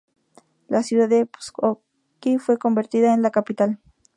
[0.67, 1.83] La ciudad de Pskov
[2.39, 3.77] fue convertida en la capital.